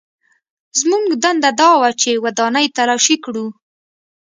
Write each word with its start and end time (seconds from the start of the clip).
زموږ 0.79 1.03
دنده 1.23 1.51
دا 1.61 1.69
وه 1.81 1.89
چې 2.01 2.11
ودانۍ 2.23 2.65
تلاشي 2.75 3.15
کړو 3.23 3.45